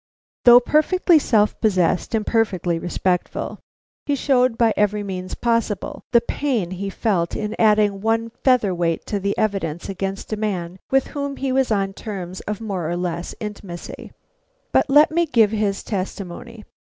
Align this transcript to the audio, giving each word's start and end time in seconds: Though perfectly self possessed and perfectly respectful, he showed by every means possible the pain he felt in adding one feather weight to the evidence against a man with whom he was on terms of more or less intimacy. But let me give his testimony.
Though 0.45 0.59
perfectly 0.59 1.19
self 1.19 1.61
possessed 1.61 2.15
and 2.15 2.25
perfectly 2.25 2.79
respectful, 2.79 3.59
he 4.07 4.15
showed 4.15 4.57
by 4.57 4.73
every 4.75 5.03
means 5.03 5.35
possible 5.35 6.01
the 6.11 6.21
pain 6.21 6.71
he 6.71 6.89
felt 6.89 7.35
in 7.35 7.55
adding 7.59 8.01
one 8.01 8.31
feather 8.43 8.73
weight 8.73 9.05
to 9.05 9.19
the 9.19 9.37
evidence 9.37 9.89
against 9.89 10.33
a 10.33 10.37
man 10.37 10.79
with 10.89 11.05
whom 11.09 11.37
he 11.37 11.51
was 11.51 11.69
on 11.71 11.93
terms 11.93 12.39
of 12.49 12.59
more 12.59 12.89
or 12.89 12.97
less 12.97 13.35
intimacy. 13.39 14.11
But 14.71 14.89
let 14.89 15.11
me 15.11 15.27
give 15.27 15.51
his 15.51 15.83
testimony. 15.83 16.63